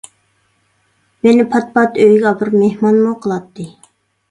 [1.27, 3.71] مېنى پات-پات ئۆيىگە ئاپىرىپ مېھمانمۇ قىلاتتى.